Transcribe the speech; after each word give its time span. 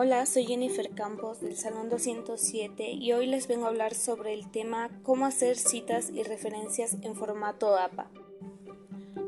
Hola, 0.00 0.26
soy 0.26 0.46
Jennifer 0.46 0.90
Campos 0.94 1.40
del 1.40 1.56
Salón 1.56 1.88
207 1.88 2.88
y 2.88 3.12
hoy 3.14 3.26
les 3.26 3.48
vengo 3.48 3.64
a 3.64 3.70
hablar 3.70 3.96
sobre 3.96 4.32
el 4.32 4.48
tema 4.48 4.90
cómo 5.02 5.26
hacer 5.26 5.56
citas 5.56 6.10
y 6.10 6.22
referencias 6.22 6.96
en 7.02 7.16
formato 7.16 7.76
APA. 7.76 8.08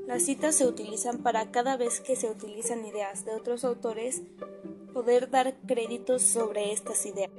Las 0.06 0.22
citas 0.22 0.54
se 0.54 0.68
utilizan 0.68 1.24
para 1.24 1.50
cada 1.50 1.76
vez 1.76 2.00
que 2.00 2.14
se 2.14 2.30
utilizan 2.30 2.86
ideas 2.86 3.24
de 3.24 3.34
otros 3.34 3.64
autores 3.64 4.22
poder 4.94 5.28
dar 5.28 5.56
créditos 5.66 6.22
sobre 6.22 6.70
estas 6.70 7.04
ideas. 7.04 7.32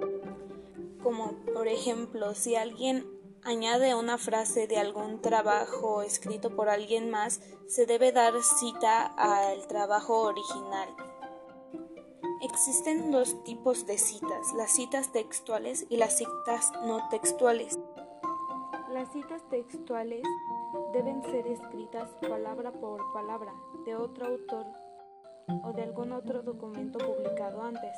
Como 1.02 1.32
por 1.54 1.70
ejemplo, 1.70 2.36
si 2.36 2.58
alguien 2.58 3.08
añade 3.44 3.96
una 3.96 4.18
frase 4.18 4.68
de 4.68 4.76
algún 4.76 5.22
trabajo 5.22 6.02
escrito 6.02 6.54
por 6.54 6.68
alguien 6.68 7.10
más, 7.10 7.40
se 7.66 7.86
debe 7.86 8.12
dar 8.12 8.34
cita 8.44 9.06
al 9.06 9.66
trabajo 9.68 10.20
original. 10.24 10.90
Existen 12.44 13.12
dos 13.12 13.44
tipos 13.44 13.86
de 13.86 14.00
citas, 14.00 14.52
las 14.58 14.72
citas 14.72 15.12
textuales 15.12 15.86
y 15.90 15.98
las 15.98 16.18
citas 16.18 16.72
no 16.84 17.08
textuales. 17.10 17.78
Las 18.90 19.12
citas 19.12 19.44
textuales 19.52 20.24
deben 20.92 21.22
ser 21.22 21.46
escritas 21.46 22.10
palabra 22.28 22.72
por 22.72 23.14
palabra 23.14 23.54
de 23.86 23.96
otro 23.96 24.26
autor 24.26 24.66
o 25.64 25.72
de 25.74 25.84
algún 25.84 26.14
otro 26.14 26.42
documento 26.42 26.98
publicado 26.98 27.62
antes. 27.62 27.96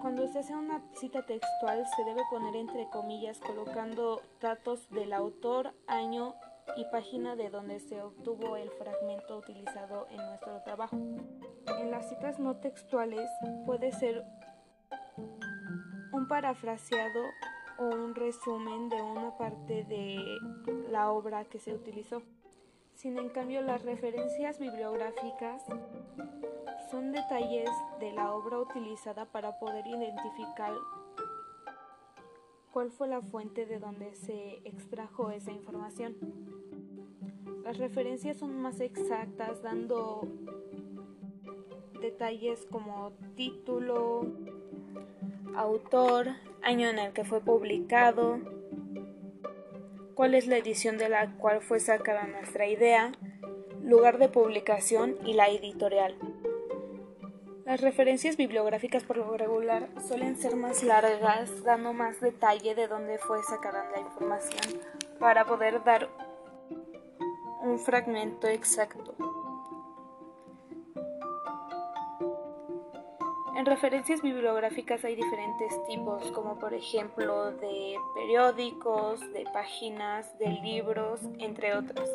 Cuando 0.00 0.26
se 0.28 0.38
hace 0.38 0.56
una 0.56 0.82
cita 0.98 1.26
textual 1.26 1.84
se 1.94 2.04
debe 2.04 2.22
poner 2.30 2.56
entre 2.56 2.88
comillas 2.88 3.38
colocando 3.38 4.22
datos 4.40 4.88
del 4.88 5.12
autor, 5.12 5.74
año 5.88 6.34
y 6.78 6.84
página 6.86 7.36
de 7.36 7.50
donde 7.50 7.80
se 7.80 8.00
obtuvo 8.00 8.56
el 8.56 8.70
fragmento 8.70 9.36
utilizado 9.36 10.06
en 10.08 10.16
nuestro 10.16 10.62
trabajo. 10.62 10.96
En 11.66 11.90
las 11.90 12.08
citas 12.08 12.38
no 12.38 12.56
textuales 12.56 13.28
puede 13.66 13.92
ser 13.92 14.24
un 16.12 16.28
parafraseado 16.28 17.20
o 17.78 17.86
un 17.86 18.14
resumen 18.14 18.88
de 18.88 19.02
una 19.02 19.36
parte 19.36 19.84
de 19.84 20.18
la 20.90 21.10
obra 21.10 21.44
que 21.44 21.58
se 21.58 21.74
utilizó. 21.74 22.22
Sin 22.94 23.18
en 23.18 23.28
cambio, 23.30 23.60
las 23.62 23.82
referencias 23.82 24.58
bibliográficas 24.58 25.62
son 26.90 27.12
detalles 27.12 27.68
de 27.98 28.12
la 28.12 28.32
obra 28.32 28.58
utilizada 28.58 29.24
para 29.26 29.58
poder 29.58 29.86
identificar 29.86 30.72
cuál 32.72 32.90
fue 32.90 33.08
la 33.08 33.20
fuente 33.20 33.66
de 33.66 33.78
donde 33.78 34.14
se 34.14 34.58
extrajo 34.64 35.30
esa 35.30 35.50
información. 35.50 36.16
Las 37.64 37.78
referencias 37.78 38.36
son 38.36 38.60
más 38.60 38.80
exactas, 38.80 39.62
dando 39.62 40.28
detalles 42.04 42.66
como 42.70 43.12
título, 43.34 44.26
autor, 45.56 46.28
año 46.62 46.90
en 46.90 46.98
el 46.98 47.14
que 47.14 47.24
fue 47.24 47.40
publicado, 47.40 48.40
cuál 50.14 50.34
es 50.34 50.46
la 50.46 50.58
edición 50.58 50.98
de 50.98 51.08
la 51.08 51.34
cual 51.38 51.62
fue 51.62 51.80
sacada 51.80 52.26
nuestra 52.26 52.66
idea, 52.66 53.12
lugar 53.82 54.18
de 54.18 54.28
publicación 54.28 55.16
y 55.24 55.32
la 55.32 55.48
editorial. 55.48 56.14
Las 57.64 57.80
referencias 57.80 58.36
bibliográficas 58.36 59.02
por 59.04 59.16
lo 59.16 59.34
regular 59.38 59.88
suelen 60.06 60.36
ser 60.36 60.56
más 60.56 60.82
largas, 60.82 61.64
dando 61.64 61.94
más 61.94 62.20
detalle 62.20 62.74
de 62.74 62.86
dónde 62.86 63.16
fue 63.16 63.42
sacada 63.44 63.90
la 63.90 64.00
información 64.00 64.78
para 65.18 65.46
poder 65.46 65.82
dar 65.84 66.10
un 67.62 67.78
fragmento 67.78 68.46
exacto. 68.46 69.14
En 73.56 73.66
referencias 73.66 74.20
bibliográficas 74.20 75.04
hay 75.04 75.14
diferentes 75.14 75.72
tipos, 75.86 76.30
como 76.32 76.58
por 76.58 76.74
ejemplo 76.74 77.52
de 77.52 77.96
periódicos, 78.14 79.20
de 79.32 79.44
páginas, 79.52 80.36
de 80.38 80.48
libros, 80.48 81.20
entre 81.38 81.76
otros. 81.76 82.08